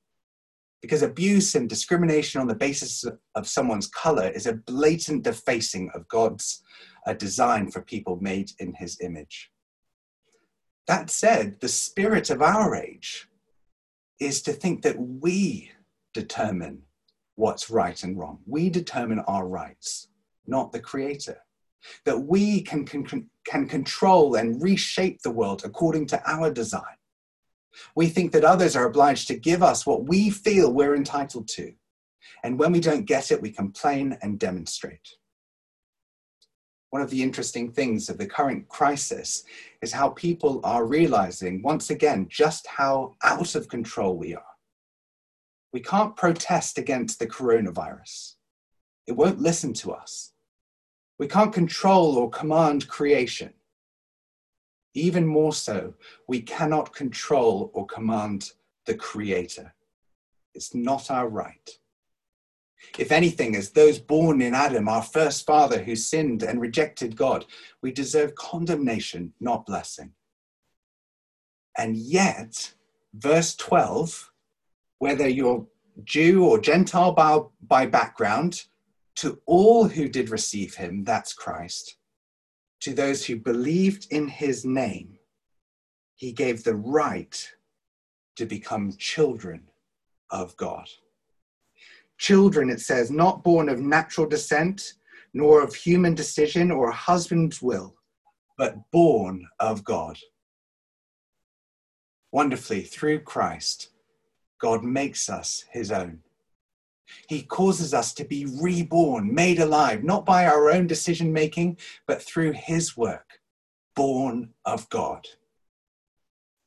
Because 0.84 1.02
abuse 1.02 1.56
and 1.56 1.68
discrimination 1.68 2.40
on 2.40 2.48
the 2.48 2.54
basis 2.54 3.04
of 3.34 3.48
someone's 3.48 3.88
color 3.88 4.30
is 4.30 4.46
a 4.46 4.54
blatant 4.54 5.24
defacing 5.24 5.90
of 5.96 6.08
God's 6.08 6.62
design 7.18 7.72
for 7.72 7.82
people 7.82 8.20
made 8.22 8.52
in 8.60 8.76
his 8.76 9.02
image. 9.02 9.52
That 10.86 11.10
said, 11.10 11.60
the 11.62 11.68
spirit 11.68 12.30
of 12.30 12.44
our 12.44 12.76
age 12.76 13.28
is 14.20 14.44
to 14.44 14.54
think 14.54 14.84
that 14.84 15.00
we 15.00 15.72
determine 16.14 16.84
what's 17.40 17.70
right 17.70 18.04
and 18.04 18.18
wrong. 18.18 18.40
We 18.46 18.70
determine 18.70 19.20
our 19.20 19.48
rights, 19.48 20.10
not 20.46 20.72
the 20.72 20.80
creator. 20.80 21.38
That 22.04 22.20
we 22.20 22.62
can, 22.62 22.86
can, 22.86 23.30
can 23.48 23.68
control 23.68 24.36
and 24.36 24.62
reshape 24.62 25.22
the 25.22 25.32
world 25.32 25.62
according 25.64 26.08
to 26.08 26.22
our 26.30 26.52
design. 26.52 26.98
We 27.96 28.08
think 28.08 28.34
that 28.34 28.44
others 28.44 28.76
are 28.76 28.86
obliged 28.86 29.30
to 29.30 29.40
give 29.40 29.64
us 29.64 29.86
what 29.86 30.04
we 30.04 30.30
feel 30.30 30.74
we're 30.74 30.96
entitled 30.96 31.48
to. 31.50 31.72
And 32.44 32.60
when 32.60 32.74
we 32.74 32.82
don't 32.82 33.06
get 33.06 33.32
it, 33.32 33.42
we 33.42 33.52
complain 33.52 34.18
and 34.22 34.38
demonstrate. 34.38 35.08
One 36.90 37.02
of 37.02 37.10
the 37.10 37.24
interesting 37.24 37.72
things 37.72 38.10
of 38.10 38.18
the 38.18 38.28
current 38.28 38.68
crisis 38.68 39.46
is 39.82 39.94
how 39.94 40.10
people 40.10 40.60
are 40.66 40.86
realizing 40.86 41.62
once 41.62 41.90
again 41.90 42.28
just 42.30 42.68
how 42.68 43.16
out 43.24 43.56
of 43.56 43.70
control 43.70 44.18
we 44.18 44.36
are. 44.36 44.49
We 45.72 45.82
can't 45.82 46.16
protest 46.16 46.78
against 46.78 47.20
the 47.20 47.28
coronavirus. 47.28 48.36
It 49.08 49.14
won't 49.14 49.40
listen 49.40 49.74
to 49.76 49.92
us. 49.92 50.34
We 51.18 51.28
can't 51.28 51.54
control 51.54 52.16
or 52.16 52.30
command 52.30 52.88
creation. 52.88 53.54
Even 54.94 55.26
more 55.26 55.54
so, 55.54 55.94
we 56.28 56.42
cannot 56.42 56.96
control 56.96 57.72
or 57.74 57.86
command 57.86 58.52
the 58.86 58.96
Creator. 58.96 59.74
It's 60.56 60.74
not 60.74 61.12
our 61.12 61.30
right. 61.30 61.70
If 62.98 63.12
anything, 63.12 63.56
as 63.56 63.72
those 63.72 64.00
born 64.00 64.42
in 64.42 64.56
Adam, 64.56 64.88
our 64.88 65.04
first 65.04 65.46
father 65.46 65.84
who 65.84 65.96
sinned 65.96 66.44
and 66.44 66.62
rejected 66.62 67.16
God, 67.16 67.46
we 67.82 67.92
deserve 67.92 68.36
condemnation, 68.36 69.34
not 69.40 69.66
blessing. 69.66 70.14
And 71.78 71.96
yet, 71.96 72.74
verse 73.14 73.56
12 73.56 74.29
whether 75.00 75.28
you're 75.28 75.66
Jew 76.04 76.46
or 76.46 76.60
Gentile 76.60 77.12
by, 77.12 77.40
by 77.68 77.86
background, 77.86 78.66
to 79.16 79.42
all 79.46 79.88
who 79.88 80.08
did 80.08 80.30
receive 80.30 80.76
him, 80.76 81.04
that's 81.04 81.34
Christ, 81.34 81.98
to 82.82 82.94
those 82.94 83.26
who 83.26 83.36
believed 83.36 84.08
in 84.12 84.28
his 84.28 84.64
name, 84.64 85.18
he 86.16 86.32
gave 86.32 86.64
the 86.64 86.76
right 86.76 87.52
to 88.36 88.46
become 88.46 88.94
children 88.98 89.64
of 90.30 90.56
God. 90.56 90.88
Children, 92.18 92.70
it 92.70 92.82
says, 92.82 93.12
not 93.12 93.44
born 93.44 93.70
of 93.70 93.80
natural 93.80 94.28
descent, 94.28 94.94
nor 95.34 95.62
of 95.62 95.76
human 95.76 96.14
decision 96.14 96.72
or 96.72 96.92
husband's 96.92 97.62
will, 97.62 97.96
but 98.58 98.90
born 98.92 99.48
of 99.60 99.84
God. 99.84 100.18
Wonderfully, 102.32 102.82
through 102.82 103.20
Christ, 103.22 103.90
God 104.60 104.84
makes 104.84 105.30
us 105.30 105.66
his 105.72 105.92
own. 105.92 106.20
He 107.28 107.42
causes 107.42 107.94
us 107.94 108.14
to 108.14 108.26
be 108.26 108.46
reborn, 108.46 109.34
made 109.34 109.60
alive, 109.60 110.04
not 110.04 110.26
by 110.26 110.46
our 110.46 110.70
own 110.70 110.86
decision 110.88 111.34
making, 111.34 111.78
but 112.06 112.22
through 112.22 112.52
his 112.52 112.96
work, 112.96 113.40
born 113.96 114.50
of 114.66 114.88
God. 114.90 115.28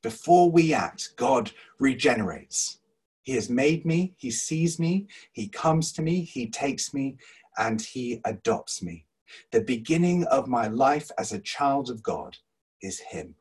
Before 0.02 0.50
we 0.50 0.75
act, 0.75 1.14
God 1.16 1.52
regenerates. 1.78 2.80
He 3.22 3.34
has 3.34 3.49
made 3.49 3.87
me, 3.87 4.14
He 4.16 4.32
sees 4.32 4.80
me, 4.80 5.06
He 5.32 5.46
comes 5.49 5.92
to 5.92 6.02
me, 6.02 6.22
He 6.22 6.49
takes 6.49 6.92
me, 6.92 7.18
and 7.56 7.80
He 7.80 8.20
adopts 8.25 8.82
me. 8.82 9.06
The 9.52 9.61
beginning 9.61 10.25
of 10.25 10.49
my 10.49 10.66
life 10.66 11.11
as 11.18 11.32
a 11.32 11.38
child 11.38 11.88
of 11.88 12.02
God 12.02 12.37
is 12.82 12.99
Him. 12.99 13.37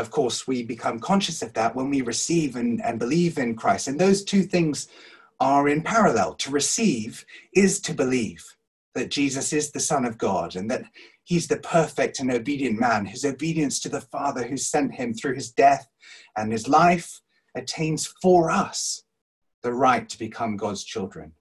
Of 0.00 0.10
course, 0.10 0.46
we 0.46 0.62
become 0.62 0.98
conscious 0.98 1.42
of 1.42 1.52
that 1.52 1.76
when 1.76 1.90
we 1.90 2.00
receive 2.00 2.56
and, 2.56 2.82
and 2.82 2.98
believe 2.98 3.36
in 3.36 3.54
Christ. 3.54 3.86
And 3.86 4.00
those 4.00 4.24
two 4.24 4.42
things 4.42 4.88
are 5.38 5.68
in 5.68 5.82
parallel. 5.82 6.34
To 6.34 6.50
receive 6.50 7.24
is 7.54 7.80
to 7.82 7.92
believe 7.92 8.44
that 8.94 9.10
Jesus 9.10 9.52
is 9.52 9.70
the 9.70 9.78
Son 9.78 10.06
of 10.06 10.18
God 10.18 10.56
and 10.56 10.70
that 10.70 10.84
He's 11.24 11.46
the 11.46 11.58
perfect 11.58 12.18
and 12.18 12.32
obedient 12.32 12.80
man, 12.80 13.04
His 13.04 13.26
obedience 13.26 13.78
to 13.80 13.90
the 13.90 14.00
Father 14.00 14.42
who 14.42 14.56
sent 14.56 14.94
Him 14.94 15.12
through 15.12 15.34
His 15.34 15.52
death 15.52 15.86
and 16.36 16.50
His 16.50 16.66
life 16.66 17.20
attains 17.54 18.06
for 18.22 18.50
us 18.50 19.04
the 19.62 19.72
right 19.72 20.08
to 20.08 20.18
become 20.18 20.56
God's 20.56 20.82
children. 20.82 21.32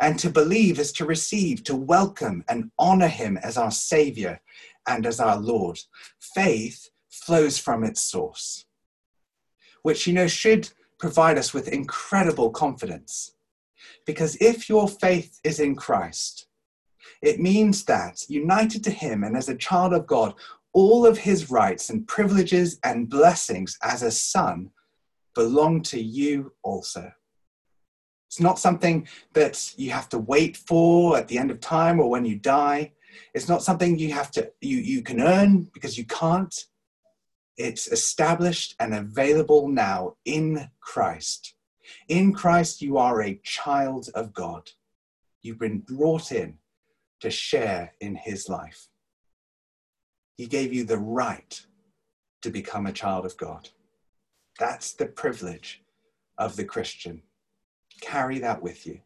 And 0.00 0.18
to 0.20 0.30
believe 0.30 0.78
is 0.78 0.92
to 0.92 1.04
receive, 1.04 1.62
to 1.64 1.76
welcome 1.76 2.44
and 2.48 2.70
honor 2.78 3.08
him 3.08 3.36
as 3.36 3.56
our 3.56 3.70
Savior 3.70 4.40
and 4.88 5.06
as 5.06 5.20
our 5.20 5.38
Lord. 5.38 5.78
Faith 6.18 6.88
flows 7.14 7.58
from 7.58 7.84
its 7.84 8.00
source, 8.00 8.66
which, 9.82 10.06
you 10.06 10.12
know, 10.12 10.26
should 10.26 10.70
provide 10.98 11.38
us 11.38 11.52
with 11.54 11.68
incredible 11.68 12.50
confidence. 12.50 13.34
Because 14.06 14.36
if 14.36 14.68
your 14.68 14.88
faith 14.88 15.40
is 15.44 15.60
in 15.60 15.74
Christ, 15.74 16.46
it 17.22 17.40
means 17.40 17.84
that, 17.84 18.22
united 18.28 18.82
to 18.84 18.90
Him 18.90 19.24
and 19.24 19.36
as 19.36 19.48
a 19.48 19.56
child 19.56 19.92
of 19.92 20.06
God, 20.06 20.34
all 20.72 21.06
of 21.06 21.18
His 21.18 21.50
rights 21.50 21.90
and 21.90 22.06
privileges 22.06 22.78
and 22.84 23.08
blessings 23.08 23.78
as 23.82 24.02
a 24.02 24.10
son 24.10 24.70
belong 25.34 25.82
to 25.82 26.00
you 26.00 26.52
also. 26.62 27.12
It's 28.28 28.40
not 28.40 28.58
something 28.58 29.06
that 29.34 29.74
you 29.76 29.90
have 29.90 30.08
to 30.08 30.18
wait 30.18 30.56
for 30.56 31.16
at 31.16 31.28
the 31.28 31.38
end 31.38 31.50
of 31.50 31.60
time 31.60 32.00
or 32.00 32.10
when 32.10 32.24
you 32.24 32.36
die. 32.36 32.92
It's 33.32 33.48
not 33.48 33.62
something 33.62 33.96
you 33.96 34.12
have 34.12 34.30
to 34.32 34.50
you, 34.60 34.78
you 34.78 35.02
can 35.02 35.20
earn 35.20 35.68
because 35.72 35.96
you 35.96 36.04
can't. 36.04 36.54
It's 37.56 37.86
established 37.86 38.74
and 38.80 38.94
available 38.94 39.68
now 39.68 40.16
in 40.24 40.70
Christ. 40.80 41.54
In 42.08 42.32
Christ, 42.32 42.82
you 42.82 42.96
are 42.98 43.22
a 43.22 43.40
child 43.42 44.08
of 44.14 44.32
God. 44.32 44.70
You've 45.42 45.58
been 45.58 45.80
brought 45.80 46.32
in 46.32 46.58
to 47.20 47.30
share 47.30 47.92
in 48.00 48.16
his 48.16 48.48
life. 48.48 48.88
He 50.36 50.46
gave 50.46 50.72
you 50.72 50.84
the 50.84 50.98
right 50.98 51.64
to 52.42 52.50
become 52.50 52.86
a 52.86 52.92
child 52.92 53.24
of 53.24 53.36
God. 53.36 53.68
That's 54.58 54.92
the 54.92 55.06
privilege 55.06 55.82
of 56.38 56.56
the 56.56 56.64
Christian. 56.64 57.22
Carry 58.00 58.38
that 58.40 58.62
with 58.62 58.86
you. 58.86 59.00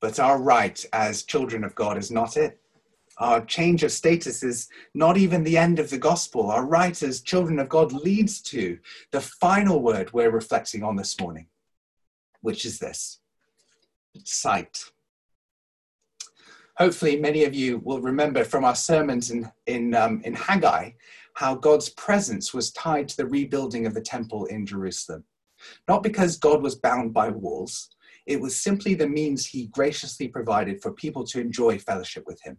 But 0.00 0.18
our 0.18 0.40
right 0.40 0.84
as 0.92 1.22
children 1.22 1.64
of 1.64 1.74
God 1.74 1.96
is 1.98 2.10
not 2.10 2.36
it. 2.36 2.60
Our 3.18 3.44
change 3.44 3.84
of 3.84 3.92
status 3.92 4.42
is 4.42 4.68
not 4.94 5.16
even 5.16 5.44
the 5.44 5.56
end 5.56 5.78
of 5.78 5.90
the 5.90 5.98
gospel. 5.98 6.50
Our 6.50 6.66
right 6.66 7.00
as 7.02 7.20
children 7.20 7.58
of 7.58 7.68
God 7.68 7.92
leads 7.92 8.40
to 8.42 8.78
the 9.12 9.20
final 9.20 9.80
word 9.80 10.12
we're 10.12 10.30
reflecting 10.30 10.82
on 10.82 10.96
this 10.96 11.18
morning, 11.20 11.46
which 12.40 12.64
is 12.64 12.78
this 12.78 13.20
sight. 14.24 14.78
Hopefully, 16.76 17.20
many 17.20 17.44
of 17.44 17.54
you 17.54 17.78
will 17.84 18.00
remember 18.00 18.44
from 18.44 18.64
our 18.64 18.74
sermons 18.74 19.30
in, 19.30 19.50
in, 19.66 19.94
um, 19.94 20.20
in 20.24 20.34
Haggai 20.34 20.90
how 21.34 21.54
God's 21.54 21.88
presence 21.90 22.52
was 22.52 22.72
tied 22.72 23.08
to 23.08 23.16
the 23.16 23.26
rebuilding 23.26 23.86
of 23.86 23.94
the 23.94 24.00
temple 24.00 24.46
in 24.46 24.66
Jerusalem. 24.66 25.24
Not 25.88 26.02
because 26.02 26.36
God 26.36 26.62
was 26.62 26.74
bound 26.74 27.14
by 27.14 27.28
walls, 27.28 27.90
it 28.26 28.40
was 28.40 28.60
simply 28.60 28.94
the 28.94 29.08
means 29.08 29.46
he 29.46 29.66
graciously 29.68 30.28
provided 30.28 30.80
for 30.80 30.92
people 30.92 31.24
to 31.26 31.40
enjoy 31.40 31.78
fellowship 31.78 32.24
with 32.26 32.40
him. 32.42 32.58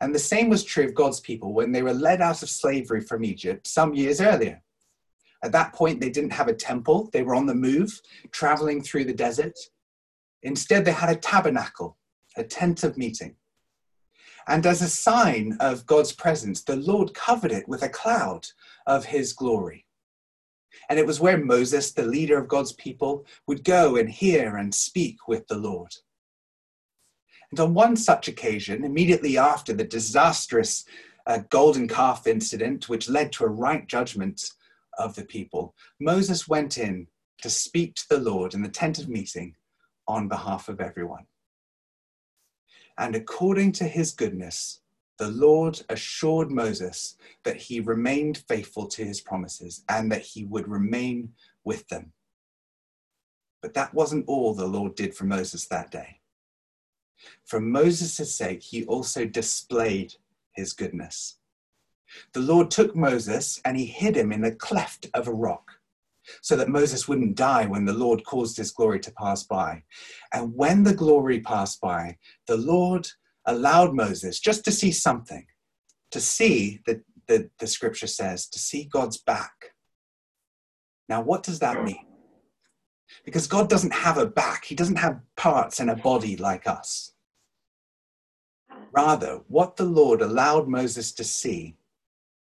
And 0.00 0.14
the 0.14 0.18
same 0.18 0.48
was 0.48 0.64
true 0.64 0.84
of 0.84 0.94
God's 0.94 1.20
people 1.20 1.52
when 1.52 1.72
they 1.72 1.82
were 1.82 1.94
led 1.94 2.20
out 2.20 2.42
of 2.42 2.50
slavery 2.50 3.00
from 3.00 3.24
Egypt 3.24 3.66
some 3.66 3.94
years 3.94 4.20
earlier. 4.20 4.62
At 5.44 5.52
that 5.52 5.72
point, 5.72 6.00
they 6.00 6.10
didn't 6.10 6.32
have 6.32 6.48
a 6.48 6.54
temple, 6.54 7.10
they 7.12 7.22
were 7.22 7.34
on 7.34 7.46
the 7.46 7.54
move, 7.54 8.00
traveling 8.30 8.82
through 8.82 9.04
the 9.04 9.12
desert. 9.12 9.58
Instead, 10.42 10.84
they 10.84 10.92
had 10.92 11.10
a 11.10 11.16
tabernacle, 11.16 11.96
a 12.36 12.44
tent 12.44 12.84
of 12.84 12.96
meeting. 12.96 13.36
And 14.48 14.66
as 14.66 14.82
a 14.82 14.88
sign 14.88 15.56
of 15.60 15.86
God's 15.86 16.12
presence, 16.12 16.62
the 16.62 16.76
Lord 16.76 17.14
covered 17.14 17.52
it 17.52 17.68
with 17.68 17.82
a 17.82 17.88
cloud 17.88 18.46
of 18.86 19.04
his 19.04 19.32
glory. 19.32 19.86
And 20.88 20.98
it 20.98 21.06
was 21.06 21.20
where 21.20 21.38
Moses, 21.38 21.92
the 21.92 22.04
leader 22.04 22.38
of 22.38 22.48
God's 22.48 22.72
people, 22.72 23.24
would 23.46 23.64
go 23.64 23.96
and 23.96 24.08
hear 24.08 24.56
and 24.56 24.74
speak 24.74 25.28
with 25.28 25.46
the 25.46 25.58
Lord. 25.58 25.94
And 27.52 27.60
on 27.60 27.74
one 27.74 27.96
such 27.96 28.28
occasion, 28.28 28.82
immediately 28.82 29.36
after 29.36 29.74
the 29.74 29.84
disastrous 29.84 30.86
uh, 31.26 31.40
golden 31.50 31.86
calf 31.86 32.26
incident, 32.26 32.88
which 32.88 33.10
led 33.10 33.30
to 33.32 33.44
a 33.44 33.48
right 33.48 33.86
judgment 33.86 34.50
of 34.98 35.14
the 35.14 35.24
people, 35.24 35.74
Moses 36.00 36.48
went 36.48 36.78
in 36.78 37.08
to 37.42 37.50
speak 37.50 37.94
to 37.96 38.08
the 38.08 38.20
Lord 38.20 38.54
in 38.54 38.62
the 38.62 38.70
tent 38.70 38.98
of 38.98 39.10
meeting 39.10 39.54
on 40.08 40.28
behalf 40.28 40.70
of 40.70 40.80
everyone. 40.80 41.26
And 42.96 43.14
according 43.14 43.72
to 43.72 43.84
his 43.84 44.12
goodness, 44.12 44.80
the 45.18 45.28
Lord 45.28 45.82
assured 45.90 46.50
Moses 46.50 47.16
that 47.44 47.56
he 47.56 47.80
remained 47.80 48.44
faithful 48.48 48.86
to 48.86 49.04
his 49.04 49.20
promises 49.20 49.84
and 49.90 50.10
that 50.10 50.22
he 50.22 50.46
would 50.46 50.68
remain 50.68 51.34
with 51.64 51.86
them. 51.88 52.12
But 53.60 53.74
that 53.74 53.92
wasn't 53.92 54.24
all 54.26 54.54
the 54.54 54.66
Lord 54.66 54.94
did 54.94 55.14
for 55.14 55.24
Moses 55.24 55.66
that 55.66 55.90
day. 55.90 56.21
For 57.44 57.60
Moses' 57.60 58.36
sake, 58.36 58.62
he 58.62 58.84
also 58.84 59.24
displayed 59.24 60.14
his 60.54 60.72
goodness. 60.72 61.38
The 62.32 62.40
Lord 62.40 62.70
took 62.70 62.94
Moses 62.94 63.60
and 63.64 63.76
he 63.76 63.86
hid 63.86 64.16
him 64.16 64.32
in 64.32 64.44
a 64.44 64.54
cleft 64.54 65.08
of 65.14 65.28
a 65.28 65.32
rock 65.32 65.70
so 66.40 66.56
that 66.56 66.68
Moses 66.68 67.08
wouldn't 67.08 67.36
die 67.36 67.66
when 67.66 67.84
the 67.84 67.92
Lord 67.92 68.24
caused 68.24 68.56
his 68.56 68.70
glory 68.70 69.00
to 69.00 69.12
pass 69.12 69.42
by. 69.42 69.82
And 70.32 70.54
when 70.54 70.82
the 70.82 70.94
glory 70.94 71.40
passed 71.40 71.80
by, 71.80 72.16
the 72.46 72.56
Lord 72.56 73.08
allowed 73.46 73.94
Moses 73.94 74.38
just 74.38 74.64
to 74.64 74.72
see 74.72 74.92
something, 74.92 75.46
to 76.10 76.20
see 76.20 76.80
that 76.86 77.00
the, 77.26 77.50
the 77.58 77.66
scripture 77.66 78.06
says, 78.06 78.46
to 78.48 78.58
see 78.58 78.84
God's 78.84 79.18
back. 79.18 79.52
Now, 81.08 81.22
what 81.22 81.42
does 81.42 81.58
that 81.58 81.84
mean? 81.84 82.06
Because 83.24 83.46
God 83.46 83.68
doesn't 83.68 83.92
have 83.92 84.18
a 84.18 84.26
back, 84.26 84.64
He 84.64 84.74
doesn't 84.74 84.96
have 84.96 85.20
parts 85.36 85.80
and 85.80 85.90
a 85.90 85.96
body 85.96 86.36
like 86.36 86.66
us. 86.66 87.11
Rather, 88.92 89.40
what 89.48 89.76
the 89.76 89.84
Lord 89.84 90.20
allowed 90.20 90.68
Moses 90.68 91.12
to 91.12 91.24
see 91.24 91.76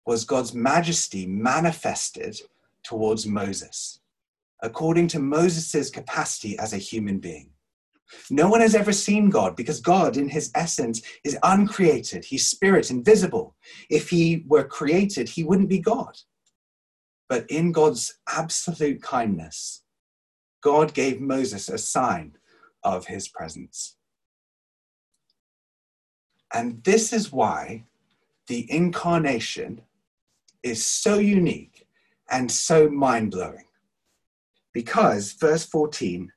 was 0.05 0.25
God's 0.25 0.53
majesty 0.53 1.25
manifested 1.25 2.39
towards 2.83 3.25
Moses, 3.25 3.99
according 4.61 5.07
to 5.09 5.19
Moses' 5.19 5.89
capacity 5.89 6.57
as 6.59 6.73
a 6.73 6.77
human 6.77 7.19
being. 7.19 7.51
No 8.29 8.49
one 8.49 8.61
has 8.61 8.75
ever 8.75 8.91
seen 8.91 9.29
God 9.29 9.55
because 9.55 9.79
God, 9.79 10.17
in 10.17 10.29
his 10.29 10.51
essence, 10.55 11.01
is 11.23 11.37
uncreated. 11.43 12.25
He's 12.25 12.47
spirit, 12.47 12.91
invisible. 12.91 13.55
If 13.89 14.09
he 14.09 14.43
were 14.47 14.65
created, 14.65 15.29
he 15.29 15.43
wouldn't 15.43 15.69
be 15.69 15.79
God. 15.79 16.17
But 17.29 17.49
in 17.49 17.71
God's 17.71 18.19
absolute 18.27 19.01
kindness, 19.01 19.83
God 20.61 20.93
gave 20.93 21.21
Moses 21.21 21.69
a 21.69 21.77
sign 21.77 22.37
of 22.83 23.07
his 23.07 23.27
presence. 23.27 23.97
And 26.53 26.83
this 26.83 27.11
is 27.11 27.31
why 27.31 27.85
the 28.47 28.71
incarnation 28.71 29.81
is 30.61 30.85
so 30.85 31.17
unique 31.17 31.87
and 32.29 32.51
so 32.51 32.89
mind 32.89 33.31
blowing. 33.31 33.65
Because, 34.73 35.33
verse 35.33 35.65
14, 35.65 36.31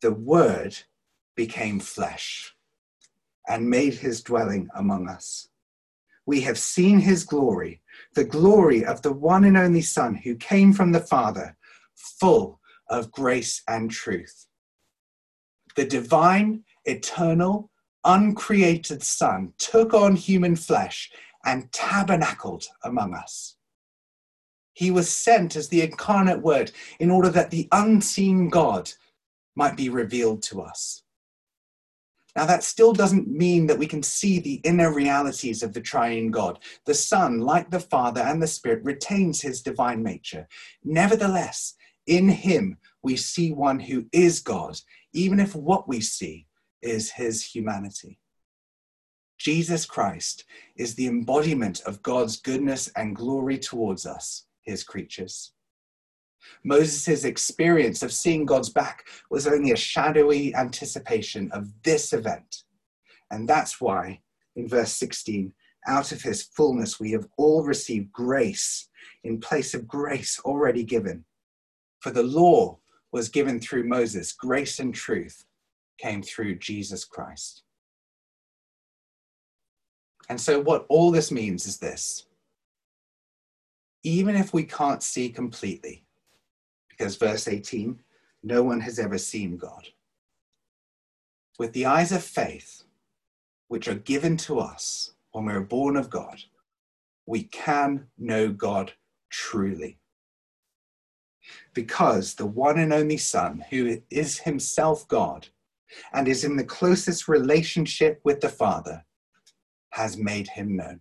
the 0.00 0.12
Word 0.12 0.76
became 1.34 1.80
flesh 1.80 2.54
and 3.48 3.68
made 3.68 3.94
his 3.94 4.22
dwelling 4.22 4.68
among 4.74 5.08
us. 5.08 5.48
We 6.26 6.42
have 6.42 6.58
seen 6.58 7.00
his 7.00 7.24
glory, 7.24 7.80
the 8.14 8.24
glory 8.24 8.84
of 8.84 9.02
the 9.02 9.12
one 9.12 9.44
and 9.44 9.56
only 9.56 9.82
Son 9.82 10.14
who 10.14 10.36
came 10.36 10.72
from 10.72 10.92
the 10.92 11.00
Father, 11.00 11.56
full 11.94 12.60
of 12.88 13.10
grace 13.10 13.62
and 13.66 13.90
truth. 13.90 14.46
The 15.74 15.84
divine, 15.84 16.64
eternal, 16.84 17.71
uncreated 18.04 19.02
Son 19.02 19.52
took 19.58 19.94
on 19.94 20.16
human 20.16 20.56
flesh 20.56 21.10
and 21.44 21.70
tabernacled 21.72 22.64
among 22.84 23.14
us. 23.14 23.56
He 24.74 24.90
was 24.90 25.10
sent 25.10 25.56
as 25.56 25.68
the 25.68 25.82
incarnate 25.82 26.40
word 26.40 26.72
in 26.98 27.10
order 27.10 27.28
that 27.30 27.50
the 27.50 27.68
unseen 27.72 28.48
God 28.48 28.90
might 29.54 29.76
be 29.76 29.88
revealed 29.88 30.42
to 30.44 30.62
us. 30.62 31.02
Now, 32.34 32.46
that 32.46 32.64
still 32.64 32.94
doesn't 32.94 33.28
mean 33.28 33.66
that 33.66 33.78
we 33.78 33.86
can 33.86 34.02
see 34.02 34.38
the 34.38 34.60
inner 34.64 34.92
realities 34.94 35.62
of 35.62 35.74
the 35.74 35.82
triune 35.82 36.30
God. 36.30 36.60
The 36.86 36.94
Son, 36.94 37.40
like 37.40 37.70
the 37.70 37.80
Father 37.80 38.22
and 38.22 38.42
the 38.42 38.46
Spirit, 38.46 38.82
retains 38.84 39.42
his 39.42 39.60
divine 39.60 40.02
nature. 40.02 40.48
Nevertheless, 40.82 41.74
in 42.06 42.30
him, 42.30 42.78
we 43.02 43.16
see 43.16 43.52
one 43.52 43.78
who 43.78 44.06
is 44.12 44.40
God, 44.40 44.80
even 45.12 45.38
if 45.38 45.54
what 45.54 45.86
we 45.86 46.00
see 46.00 46.46
is 46.82 47.10
his 47.10 47.44
humanity. 47.44 48.18
Jesus 49.38 49.86
Christ 49.86 50.44
is 50.76 50.94
the 50.94 51.06
embodiment 51.06 51.80
of 51.86 52.02
God's 52.02 52.40
goodness 52.40 52.88
and 52.94 53.16
glory 53.16 53.58
towards 53.58 54.06
us, 54.06 54.46
his 54.62 54.84
creatures. 54.84 55.52
Moses' 56.64 57.24
experience 57.24 58.02
of 58.02 58.12
seeing 58.12 58.44
God's 58.44 58.68
back 58.68 59.06
was 59.30 59.46
only 59.46 59.72
a 59.72 59.76
shadowy 59.76 60.54
anticipation 60.54 61.50
of 61.52 61.72
this 61.82 62.12
event. 62.12 62.64
And 63.30 63.48
that's 63.48 63.80
why, 63.80 64.20
in 64.56 64.68
verse 64.68 64.92
16, 64.92 65.52
out 65.86 66.12
of 66.12 66.22
his 66.22 66.42
fullness 66.42 67.00
we 67.00 67.10
have 67.12 67.26
all 67.36 67.64
received 67.64 68.12
grace 68.12 68.88
in 69.24 69.40
place 69.40 69.74
of 69.74 69.88
grace 69.88 70.40
already 70.44 70.84
given. 70.84 71.24
For 72.00 72.10
the 72.10 72.22
law 72.22 72.78
was 73.10 73.28
given 73.28 73.60
through 73.60 73.88
Moses, 73.88 74.32
grace 74.32 74.78
and 74.78 74.94
truth 74.94 75.44
came 75.98 76.22
through 76.22 76.58
Jesus 76.58 77.04
Christ. 77.04 77.62
And 80.28 80.40
so, 80.40 80.60
what 80.60 80.86
all 80.88 81.10
this 81.10 81.30
means 81.30 81.66
is 81.66 81.78
this 81.78 82.26
even 84.04 84.34
if 84.34 84.52
we 84.52 84.64
can't 84.64 85.02
see 85.02 85.28
completely, 85.28 86.04
because 86.88 87.16
verse 87.16 87.46
18, 87.46 88.00
no 88.42 88.62
one 88.62 88.80
has 88.80 88.98
ever 88.98 89.18
seen 89.18 89.56
God. 89.56 89.88
With 91.58 91.72
the 91.72 91.86
eyes 91.86 92.10
of 92.10 92.24
faith, 92.24 92.82
which 93.68 93.86
are 93.88 93.94
given 93.94 94.36
to 94.38 94.58
us 94.58 95.14
when 95.30 95.44
we're 95.44 95.60
born 95.60 95.96
of 95.96 96.10
God, 96.10 96.42
we 97.26 97.44
can 97.44 98.06
know 98.18 98.48
God 98.48 98.92
truly. 99.30 99.98
Because 101.74 102.34
the 102.34 102.46
one 102.46 102.78
and 102.78 102.92
only 102.92 103.16
Son, 103.16 103.64
who 103.70 103.98
is 104.10 104.40
himself 104.40 105.06
God 105.06 105.48
and 106.12 106.28
is 106.28 106.44
in 106.44 106.56
the 106.56 106.64
closest 106.64 107.28
relationship 107.28 108.20
with 108.24 108.40
the 108.40 108.48
Father, 108.48 109.04
has 109.90 110.16
made 110.16 110.48
him 110.48 110.76
known. 110.76 111.00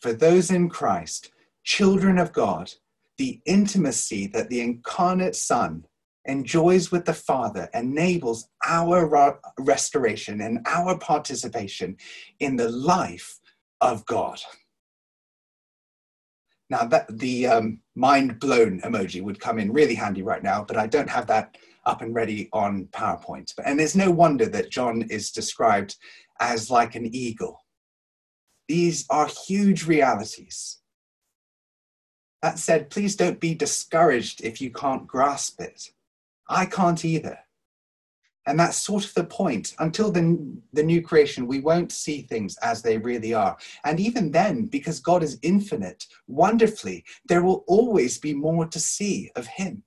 For 0.00 0.12
those 0.12 0.50
in 0.50 0.68
Christ, 0.68 1.30
children 1.64 2.18
of 2.18 2.32
God, 2.32 2.72
the 3.18 3.40
intimacy 3.46 4.26
that 4.28 4.48
the 4.48 4.60
incarnate 4.60 5.36
Son 5.36 5.86
enjoys 6.24 6.90
with 6.90 7.04
the 7.04 7.14
Father 7.14 7.68
enables 7.74 8.48
our 8.66 9.40
restoration 9.58 10.40
and 10.40 10.60
our 10.66 10.98
participation 10.98 11.96
in 12.40 12.56
the 12.56 12.68
life 12.68 13.38
of 13.80 14.04
God. 14.06 14.40
Now, 16.70 16.84
that 16.84 17.18
the 17.18 17.46
um, 17.48 17.80
mind 17.94 18.40
blown 18.40 18.80
emoji 18.80 19.22
would 19.22 19.40
come 19.40 19.58
in 19.58 19.72
really 19.72 19.94
handy 19.94 20.22
right 20.22 20.42
now, 20.42 20.64
but 20.64 20.76
I 20.76 20.86
don't 20.86 21.10
have 21.10 21.26
that 21.26 21.58
up 21.84 22.02
and 22.02 22.14
ready 22.14 22.48
on 22.52 22.86
PowerPoint. 22.92 23.52
And 23.64 23.78
there's 23.78 23.96
no 23.96 24.10
wonder 24.10 24.46
that 24.46 24.70
John 24.70 25.02
is 25.02 25.30
described 25.30 25.96
as 26.40 26.70
like 26.70 26.94
an 26.94 27.14
eagle. 27.14 27.64
These 28.68 29.06
are 29.10 29.28
huge 29.46 29.86
realities. 29.86 30.78
That 32.42 32.58
said, 32.58 32.90
please 32.90 33.16
don't 33.16 33.40
be 33.40 33.54
discouraged 33.54 34.42
if 34.42 34.60
you 34.60 34.70
can't 34.70 35.06
grasp 35.06 35.60
it. 35.60 35.90
I 36.48 36.66
can't 36.66 37.04
either. 37.04 37.38
And 38.46 38.58
that's 38.58 38.76
sort 38.76 39.04
of 39.04 39.14
the 39.14 39.24
point. 39.24 39.74
Until 39.78 40.10
the, 40.10 40.36
the 40.72 40.82
new 40.82 41.00
creation, 41.00 41.46
we 41.46 41.60
won't 41.60 41.92
see 41.92 42.22
things 42.22 42.56
as 42.58 42.82
they 42.82 42.98
really 42.98 43.34
are. 43.34 43.56
And 43.84 44.00
even 44.00 44.32
then, 44.32 44.66
because 44.66 44.98
God 44.98 45.22
is 45.22 45.38
infinite, 45.42 46.06
wonderfully, 46.26 47.04
there 47.26 47.42
will 47.42 47.64
always 47.68 48.18
be 48.18 48.34
more 48.34 48.66
to 48.66 48.80
see 48.80 49.30
of 49.36 49.46
Him. 49.46 49.84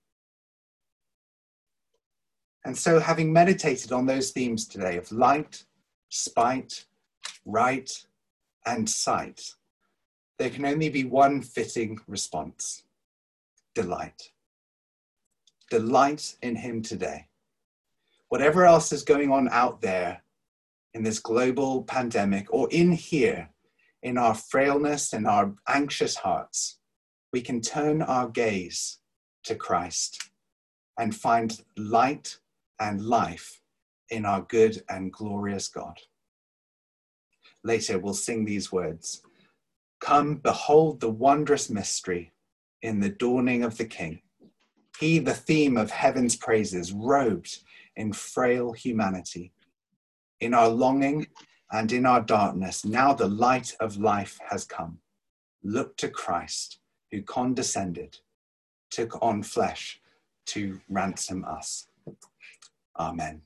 And 2.65 2.75
so, 2.75 2.99
having 2.99 3.32
meditated 3.32 3.91
on 3.91 4.08
those 4.08 4.32
themes 4.32 4.67
today 4.67 4.97
of 4.97 5.12
light, 5.12 5.63
spite, 6.10 6.86
right, 7.45 7.91
and 8.65 8.89
sight, 8.89 9.54
there 10.39 10.49
can 10.49 10.65
only 10.65 10.89
be 10.89 11.04
one 11.04 11.41
fitting 11.41 11.99
response 12.08 12.84
delight. 13.75 14.32
Delight 15.69 16.38
in 16.41 16.56
Him 16.56 16.82
today. 16.82 17.28
Whatever 18.30 18.65
else 18.65 18.91
is 18.91 19.04
going 19.04 19.32
on 19.32 19.47
out 19.49 19.82
there 19.82 20.23
in 20.95 21.04
this 21.04 21.19
global 21.19 21.84
pandemic 21.84 22.47
or 22.51 22.67
in 22.71 22.93
here, 22.93 23.49
in 24.01 24.17
our 24.17 24.34
frailness 24.34 25.13
and 25.13 25.28
our 25.28 25.54
anxious 25.67 26.15
hearts, 26.15 26.80
we 27.32 27.41
can 27.41 27.62
turn 27.62 28.01
our 28.01 28.28
gaze 28.28 28.99
to 29.43 29.56
Christ 29.56 30.30
and 30.97 31.13
find 31.13 31.62
light 31.78 32.39
and 32.79 33.01
life 33.01 33.61
in 34.09 34.25
our 34.25 34.41
good 34.41 34.81
and 34.89 35.11
glorious 35.11 35.67
God. 35.67 35.97
Later, 37.63 37.97
we'll 37.97 38.13
sing 38.13 38.45
these 38.45 38.71
words 38.71 39.21
Come, 39.99 40.35
behold 40.35 40.99
the 40.99 41.09
wondrous 41.09 41.69
mystery 41.69 42.33
in 42.81 42.99
the 42.99 43.09
dawning 43.09 43.63
of 43.63 43.77
the 43.77 43.85
King. 43.85 44.21
He, 44.99 45.19
the 45.19 45.33
theme 45.33 45.77
of 45.77 45.89
heaven's 45.89 46.35
praises, 46.35 46.93
robed 46.93 47.59
in 47.95 48.13
frail 48.13 48.71
humanity. 48.71 49.51
In 50.41 50.53
our 50.53 50.69
longing 50.69 51.27
and 51.71 51.91
in 51.91 52.05
our 52.05 52.21
darkness, 52.21 52.85
now 52.85 53.13
the 53.13 53.27
light 53.27 53.75
of 53.79 53.97
life 53.97 54.38
has 54.49 54.65
come. 54.65 54.99
Look 55.63 55.97
to 55.97 56.09
Christ, 56.09 56.79
who 57.11 57.23
condescended, 57.23 58.19
took 58.91 59.21
on 59.21 59.41
flesh 59.41 59.99
to 60.47 60.79
ransom 60.88 61.43
us. 61.45 61.88
Amen. 62.99 63.41